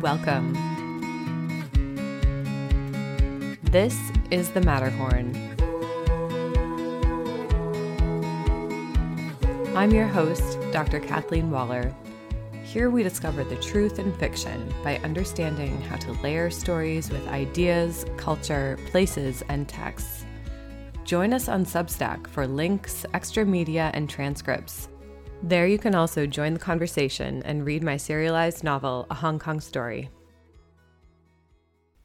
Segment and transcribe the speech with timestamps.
[0.00, 0.52] Welcome.
[3.64, 3.98] This
[4.30, 5.34] is the Matterhorn.
[9.76, 11.00] I'm your host, Dr.
[11.00, 11.92] Kathleen Waller.
[12.62, 18.06] Here we discover the truth in fiction by understanding how to layer stories with ideas,
[18.16, 20.24] culture, places, and texts.
[21.02, 24.88] Join us on Substack for links, extra media, and transcripts.
[25.44, 29.60] There you can also join the conversation and read my serialized novel, A Hong Kong
[29.60, 30.10] Story.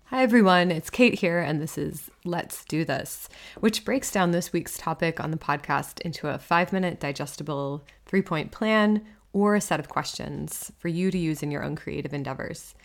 [0.05, 3.27] Hi everyone, it's Kate here, and this is Let's Do This,
[3.59, 8.21] which breaks down this week's topic on the podcast into a five minute digestible three
[8.21, 9.03] point plan
[9.33, 12.75] or a set of questions for you to use in your own creative endeavors.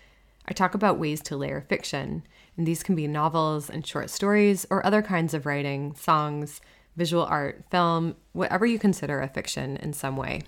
[0.46, 2.22] I talk about ways to layer fiction,
[2.56, 6.62] and these can be novels and short stories or other kinds of writing, songs,
[6.98, 10.42] visual art, film, whatever you consider a fiction in some way.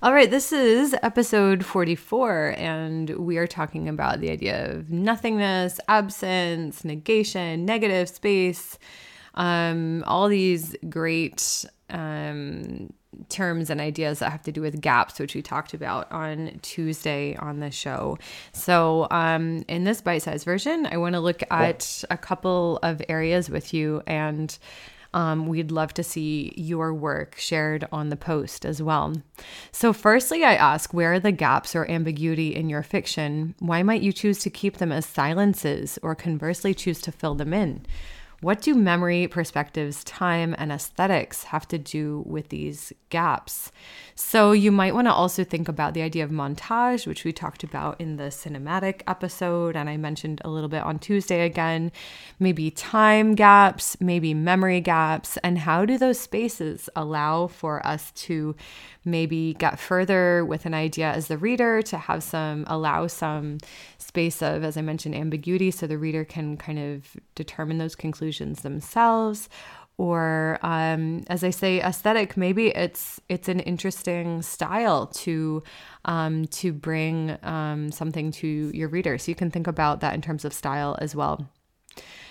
[0.00, 5.80] All right, this is episode 44, and we are talking about the idea of nothingness,
[5.88, 8.78] absence, negation, negative space,
[9.34, 12.92] um, all these great um,
[13.28, 17.34] terms and ideas that have to do with gaps, which we talked about on Tuesday
[17.34, 18.18] on the show.
[18.52, 23.02] So, um, in this bite sized version, I want to look at a couple of
[23.08, 24.56] areas with you and
[25.18, 29.20] um, we'd love to see your work shared on the post as well.
[29.72, 33.56] So, firstly, I ask where are the gaps or ambiguity in your fiction?
[33.58, 37.52] Why might you choose to keep them as silences or conversely choose to fill them
[37.52, 37.84] in?
[38.40, 43.72] What do memory, perspectives, time, and aesthetics have to do with these gaps?
[44.14, 47.64] So, you might want to also think about the idea of montage, which we talked
[47.64, 51.90] about in the cinematic episode, and I mentioned a little bit on Tuesday again.
[52.38, 58.54] Maybe time gaps, maybe memory gaps, and how do those spaces allow for us to
[59.04, 63.58] maybe get further with an idea as the reader, to have some, allow some
[63.98, 68.27] space of, as I mentioned, ambiguity so the reader can kind of determine those conclusions
[68.60, 69.48] themselves.
[69.96, 72.36] Or um, as I say, aesthetic.
[72.36, 75.64] Maybe it's it's an interesting style to
[76.04, 79.18] um, to bring um, something to your reader.
[79.18, 81.48] So you can think about that in terms of style as well.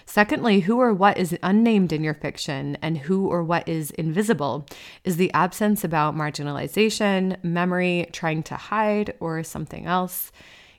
[0.05, 4.66] Secondly, who or what is unnamed in your fiction and who or what is invisible?
[5.03, 10.31] Is the absence about marginalization, memory, trying to hide, or something else?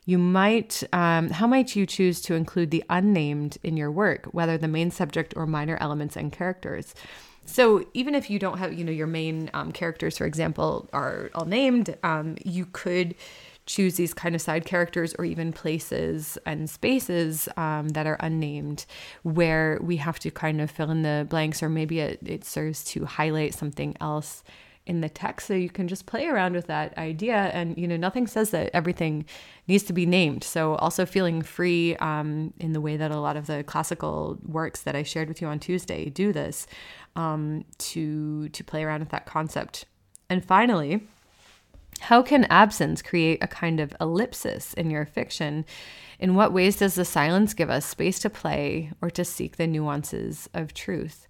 [0.08, 4.56] You might, um, how might you choose to include the unnamed in your work, whether
[4.56, 6.94] the main subject or minor elements and characters?
[7.44, 11.28] So even if you don't have, you know, your main um, characters, for example, are
[11.34, 13.16] all named, um, you could
[13.66, 18.86] choose these kind of side characters or even places and spaces um, that are unnamed
[19.24, 22.82] where we have to kind of fill in the blanks or maybe it, it serves
[22.82, 24.42] to highlight something else
[24.88, 27.36] in the text so you can just play around with that idea.
[27.36, 29.26] And you know nothing says that everything
[29.68, 30.42] needs to be named.
[30.42, 34.82] So also feeling free um, in the way that a lot of the classical works
[34.82, 36.66] that i shared with you on tuesday do this
[37.16, 39.84] um, to to play around with that concept.
[40.30, 41.06] And finally
[42.00, 45.64] how can absence create a kind of ellipsis in your fiction?
[46.20, 49.66] In what ways does the silence give us space to play or to seek the
[49.66, 51.26] nuances of truth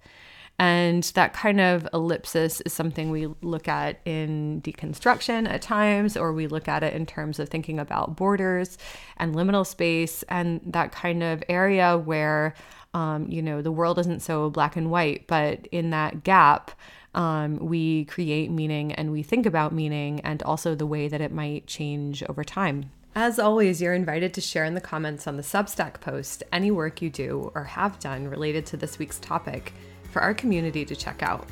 [0.58, 6.32] and that kind of ellipsis is something we look at in deconstruction at times, or
[6.32, 8.76] we look at it in terms of thinking about borders
[9.18, 12.54] and liminal space and that kind of area where,
[12.92, 16.72] um, you know, the world isn't so black and white, but in that gap,
[17.14, 21.32] um, we create meaning and we think about meaning and also the way that it
[21.32, 22.90] might change over time.
[23.14, 27.00] As always, you're invited to share in the comments on the Substack post any work
[27.00, 29.72] you do or have done related to this week's topic
[30.10, 31.46] for our community to check out.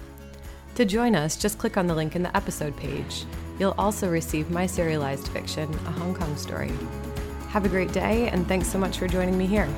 [0.76, 3.24] To join us, just click on the link in the episode page.
[3.58, 6.72] You'll also receive my serialized fiction, A Hong Kong Story.
[7.48, 9.68] Have a great day, and thanks so much for joining me here.